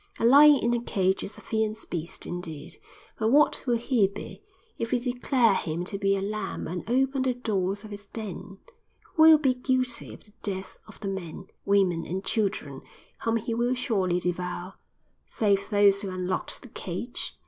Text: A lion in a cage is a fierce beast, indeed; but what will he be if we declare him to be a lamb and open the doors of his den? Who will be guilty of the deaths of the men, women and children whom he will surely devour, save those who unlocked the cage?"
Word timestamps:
A 0.17 0.25
lion 0.25 0.55
in 0.55 0.73
a 0.73 0.81
cage 0.81 1.21
is 1.23 1.37
a 1.37 1.41
fierce 1.41 1.85
beast, 1.85 2.25
indeed; 2.25 2.77
but 3.19 3.27
what 3.27 3.63
will 3.67 3.77
he 3.77 4.07
be 4.07 4.41
if 4.79 4.91
we 4.91 4.99
declare 4.99 5.53
him 5.53 5.83
to 5.83 5.99
be 5.99 6.15
a 6.17 6.23
lamb 6.23 6.67
and 6.67 6.83
open 6.89 7.21
the 7.21 7.35
doors 7.35 7.83
of 7.83 7.91
his 7.91 8.07
den? 8.07 8.57
Who 9.13 9.21
will 9.21 9.37
be 9.37 9.53
guilty 9.53 10.11
of 10.15 10.23
the 10.23 10.33
deaths 10.41 10.79
of 10.87 10.99
the 11.01 11.07
men, 11.07 11.49
women 11.65 12.07
and 12.07 12.23
children 12.25 12.81
whom 13.25 13.37
he 13.37 13.53
will 13.53 13.75
surely 13.75 14.19
devour, 14.19 14.73
save 15.27 15.69
those 15.69 16.01
who 16.01 16.09
unlocked 16.09 16.63
the 16.63 16.69
cage?" 16.69 17.37